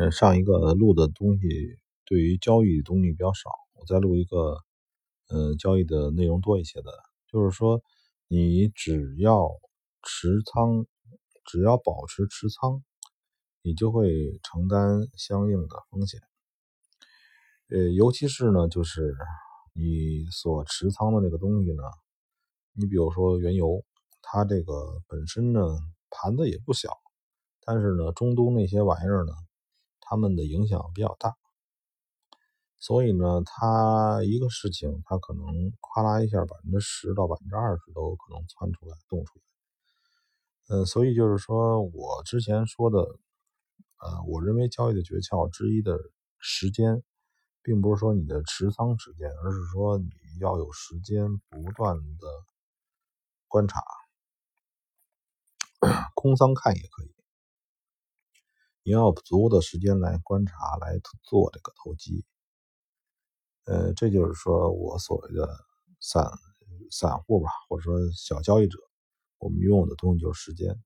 [0.00, 1.48] 嗯，上一个录的东西
[2.04, 4.58] 对于交易的东西比较少，我再录一个，
[5.26, 6.92] 嗯，交易的内容多一些的。
[7.26, 7.82] 就是说，
[8.28, 9.50] 你只要
[10.04, 10.86] 持仓，
[11.44, 12.84] 只要保持持仓，
[13.62, 16.20] 你就会承担相应的风险。
[17.70, 19.16] 呃，尤其是呢，就是
[19.72, 21.82] 你所持仓的那个东西呢，
[22.72, 23.84] 你比如说原油，
[24.22, 25.60] 它这个本身呢
[26.08, 26.88] 盘子也不小，
[27.66, 29.32] 但是呢，中东那些玩意儿呢。
[30.08, 31.36] 他们的影响比较大，
[32.78, 39.42] 所以呢，他一个事情，他可能哗啦一下，百分之十到百分之二十都可能窜出来、动出来。
[40.68, 43.00] 呃，所以就是说我之前说的，
[43.98, 45.98] 呃，我认为交易的诀窍之一的
[46.38, 47.02] 时间，
[47.62, 52.26] 并不是说你的持仓时间，而是说你要有时间不断的
[53.46, 53.82] 观察，
[56.14, 57.17] 空仓看也可以。
[58.88, 62.24] 你要足够的时间来观察，来做这个投机。
[63.64, 65.46] 呃，这就是说我所谓的
[66.00, 66.26] 散
[66.90, 68.78] 散户吧，或者说小交易者，
[69.36, 70.82] 我们拥有的东西就是时间。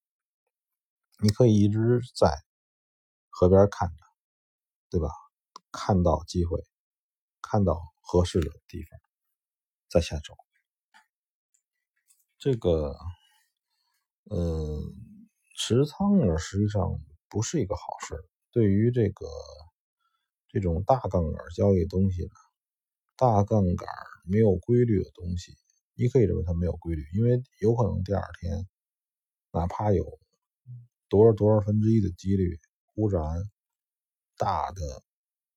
[1.20, 2.42] 你可以一直在
[3.30, 4.02] 河边看着，
[4.90, 5.08] 对吧？
[5.70, 6.60] 看到机会，
[7.40, 8.98] 看到合适的地方，
[9.88, 10.34] 再下手。
[12.36, 12.96] 这个，
[14.24, 14.80] 呃，
[15.54, 16.98] 持仓呢，实际上。
[17.32, 18.14] 不是一个好事。
[18.50, 19.26] 对于这个
[20.48, 22.30] 这种大杠杆交易东西呢，
[23.16, 23.88] 大杠杆
[24.24, 25.56] 没有规律的东西，
[25.94, 28.68] 你可以认为它没有规律，因为有可能第二天
[29.50, 30.18] 哪怕有
[31.08, 32.60] 多少多少分之一的几率
[32.94, 33.24] 忽然
[34.36, 35.02] 大的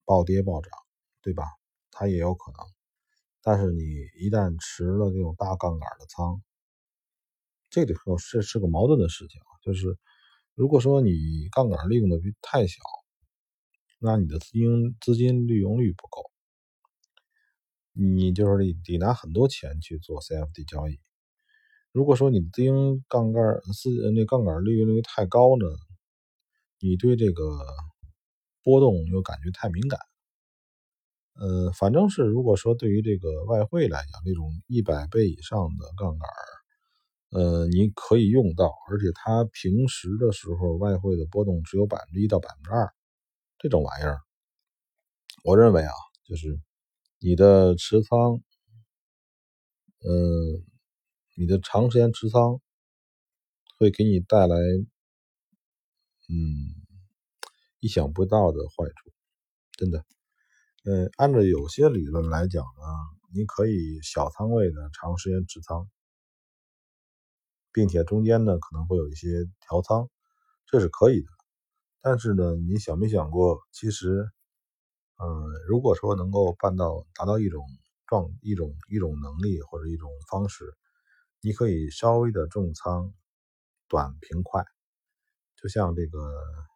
[0.06, 0.72] 暴跌暴涨，
[1.22, 1.44] 对吧？
[1.92, 2.60] 它也有可能。
[3.42, 3.82] 但是你
[4.18, 6.42] 一旦持了这种大杠杆的仓，
[7.70, 9.98] 这里头这是个矛盾的事情啊，就是。
[10.56, 12.80] 如果说你杠杆利用的太小，
[14.00, 16.32] 那你的资金资金利用率不够，
[17.92, 21.02] 你就是得拿很多钱去做 CFD 交易。
[21.92, 23.44] 如果说你资金杠杆
[23.74, 25.66] 资那杠杆利用率太高呢，
[26.80, 27.44] 你对这个
[28.64, 30.00] 波动又感觉太敏感。
[31.34, 36.30] 呃，反正是如果说对于这个外汇来讲，那种一百倍以上的杠杆。
[37.32, 42.90] 呃，你可以用到，而且它平时的时候外汇的波动只有百分之一到百分之二，
[43.60, 44.20] 这种玩意儿，
[45.44, 45.92] 我认为啊，
[46.24, 46.60] 就是
[47.20, 48.42] 你的持仓，
[50.04, 50.64] 嗯，
[51.36, 52.62] 你的长时间持仓
[53.78, 54.56] 会给你带来，
[56.30, 56.38] 嗯，
[57.80, 59.12] 意想不到的坏处，
[59.74, 60.06] 真的。
[60.86, 62.86] 嗯，按照有些理论来讲呢，
[63.34, 65.90] 你可以小仓位的长时间持仓。
[67.76, 69.28] 并且中间呢可能会有一些
[69.68, 70.10] 调仓，
[70.66, 71.28] 这是可以的。
[72.02, 74.30] 但是呢，你想没想过，其实，
[75.18, 75.28] 嗯，
[75.68, 77.66] 如果说能够办到达到一种
[78.08, 80.64] 状一种一种能力或者一种方式，
[81.42, 83.14] 你可以稍微的重仓，
[83.90, 84.64] 短平快，
[85.62, 86.20] 就像这个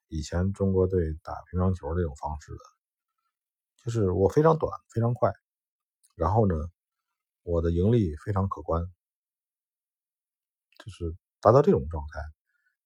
[0.09, 2.59] 以前中国队打乒乓球这种方式的，
[3.85, 5.31] 就是我非常短非常快，
[6.15, 6.55] 然后呢，
[7.43, 8.83] 我的盈利非常可观。
[10.79, 12.19] 就是达到这种状态，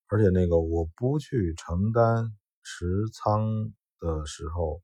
[0.08, 4.82] 而且那个我不去承担持仓的时候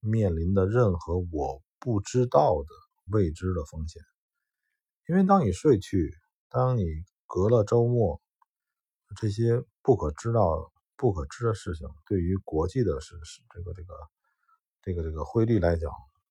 [0.00, 2.68] 面临的任何我不知道的
[3.12, 4.02] 未知的风险，
[5.08, 6.12] 因为当你睡去，
[6.48, 6.84] 当你
[7.26, 8.20] 隔了周末，
[9.16, 13.94] 这些不可知道、不可知的事情，对于国际的是是这个这个
[14.82, 15.90] 这个这个汇率来讲，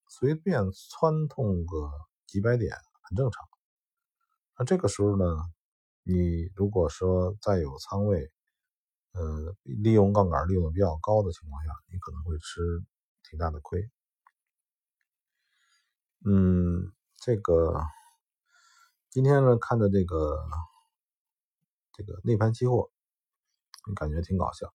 [0.10, 1.92] 随便窜动个
[2.28, 3.48] 几百点很正常。
[4.58, 5.26] 那这个时候呢？
[6.06, 8.30] 你如果说再有仓位，
[9.14, 12.84] 呃，利用杠杆利用的比较高的情况下，你可能会吃
[13.24, 13.90] 挺大的亏。
[16.26, 17.82] 嗯，这个
[19.10, 20.38] 今天呢看的这个
[21.94, 22.90] 这个内盘期货，
[23.96, 24.74] 感觉挺搞笑。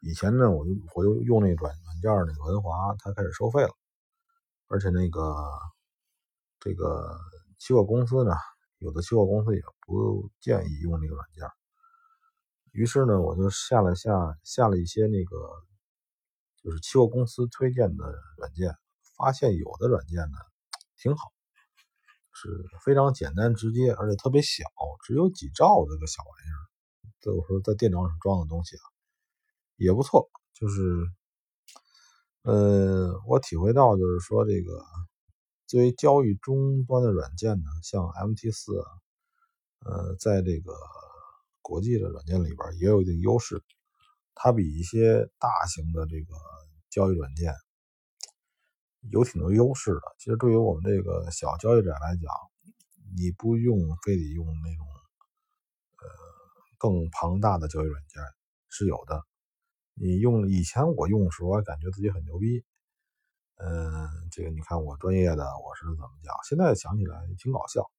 [0.00, 3.70] 以前呢，我就我又用那软软件那个文华，它开始收费了，
[4.66, 5.22] 而且那个
[6.58, 7.18] 这个
[7.56, 8.32] 期货公司呢。
[8.78, 11.44] 有的期货公司也不建议用那个软件，
[12.70, 15.36] 于是呢，我就下了下下了一些那个
[16.62, 18.04] 就是期货公司推荐的
[18.36, 18.76] 软件，
[19.16, 20.38] 发现有的软件呢
[20.96, 21.32] 挺好，
[22.32, 22.48] 是
[22.84, 24.64] 非常简单直接，而且特别小，
[25.04, 26.60] 只有几兆这个小玩意儿。
[27.20, 28.84] 这我说在电脑上装的东西啊，
[29.74, 30.30] 也不错。
[30.54, 31.04] 就是，
[32.42, 34.84] 呃，我体会到就是说这个。
[35.68, 38.72] 作为交易终端的软件呢，像 MT 四，
[39.84, 40.72] 呃，在这个
[41.60, 43.62] 国际的软件里边也有一定优势。
[44.34, 46.34] 它比一些大型的这个
[46.88, 47.52] 交易软件
[49.10, 50.00] 有挺多优势的。
[50.18, 52.32] 其实对于我们这个小交易者来讲，
[53.14, 54.86] 你不用非得用那种
[55.98, 56.08] 呃
[56.78, 58.22] 更庞大的交易软件
[58.70, 59.22] 是有的。
[59.92, 62.64] 你用以前我用的时候，我感觉自己很牛逼。
[63.58, 66.34] 嗯，这个你看我专业的我是怎么讲？
[66.48, 67.90] 现在想起来挺搞笑。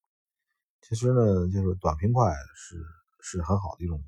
[0.81, 2.81] 其实呢，就是短平快是
[3.19, 4.01] 是很好的一种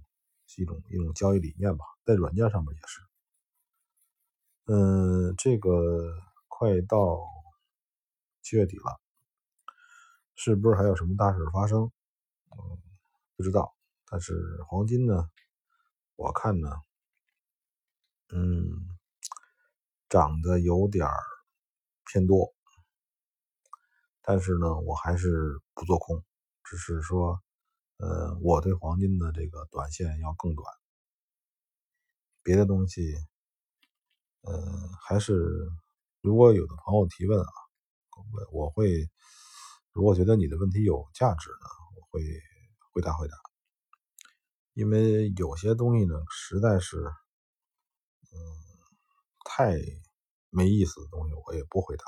[0.58, 3.02] 一种一种交易理念吧，在软件上面也是。
[4.68, 6.18] 嗯，这个
[6.48, 7.20] 快到
[8.42, 9.02] 七月底了，
[10.36, 11.92] 是不是还有什么大事发生？
[12.52, 12.80] 嗯，
[13.36, 13.76] 不知道。
[14.10, 15.30] 但是黄金呢，
[16.16, 16.70] 我看呢，
[18.30, 18.72] 嗯，
[20.08, 21.06] 涨得有点
[22.12, 22.54] 偏多，
[24.22, 26.22] 但是呢，我还是不做空，
[26.64, 27.42] 只是说，
[27.98, 30.68] 呃，我对黄金的这个短线要更短，
[32.44, 33.16] 别的东西。
[34.42, 35.70] 呃，还是
[36.20, 37.54] 如果有的朋友提问啊，
[38.52, 39.08] 我我会
[39.94, 42.22] 如果觉得你的问题有价值呢，我会
[42.92, 43.34] 回答回答。
[44.74, 48.38] 因为有些东西呢，实在是嗯
[49.46, 49.78] 太
[50.52, 52.04] 没意思的东西，我也不回答。